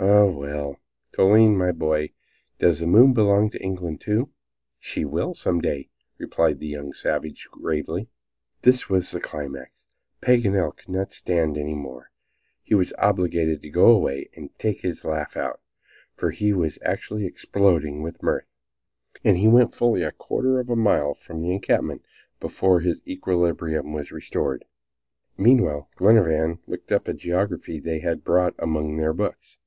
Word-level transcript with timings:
Ah, 0.00 0.26
well, 0.26 0.78
Toline, 1.10 1.56
my 1.56 1.72
boy, 1.72 2.10
does 2.60 2.78
the 2.78 2.86
moon 2.86 3.12
belong 3.12 3.50
to 3.50 3.60
England, 3.60 4.00
too?" 4.00 4.30
"She 4.78 5.04
will, 5.04 5.34
some 5.34 5.60
day," 5.60 5.90
replied 6.18 6.60
the 6.60 6.68
young 6.68 6.92
savage, 6.92 7.48
gravely. 7.50 8.08
This 8.62 8.88
was 8.88 9.10
the 9.10 9.18
climax. 9.18 9.88
Paganel 10.20 10.76
could 10.76 10.90
not 10.90 11.12
stand 11.12 11.58
any 11.58 11.74
more. 11.74 12.12
He 12.62 12.76
was 12.76 12.92
obliged 12.96 13.60
to 13.62 13.70
go 13.70 13.88
away 13.88 14.30
and 14.36 14.56
take 14.56 14.82
his 14.82 15.04
laugh 15.04 15.36
out, 15.36 15.60
for 16.14 16.30
he 16.30 16.52
was 16.52 16.78
actually 16.84 17.26
exploding 17.26 18.00
with 18.00 18.22
mirth, 18.22 18.54
and 19.24 19.36
he 19.36 19.48
went 19.48 19.74
fully 19.74 20.04
a 20.04 20.12
quarter 20.12 20.60
of 20.60 20.70
a 20.70 20.76
mile 20.76 21.12
from 21.12 21.42
the 21.42 21.50
encampment 21.52 22.02
before 22.38 22.78
his 22.78 23.02
equilibrium 23.04 23.92
was 23.92 24.12
restored. 24.12 24.64
Meanwhile, 25.36 25.88
Glenarvan 25.96 26.60
looked 26.68 26.92
up 26.92 27.08
a 27.08 27.14
geography 27.14 27.80
they 27.80 27.98
had 27.98 28.22
brought 28.22 28.54
among 28.60 28.96
their 28.96 29.12
books. 29.12 29.58